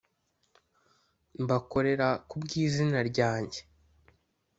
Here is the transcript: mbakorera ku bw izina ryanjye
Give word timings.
mbakorera 1.43 2.07
ku 2.29 2.35
bw 2.41 2.49
izina 2.65 2.99
ryanjye 3.09 3.59